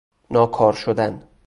ناکار 0.31 0.73
شدن 0.75 1.23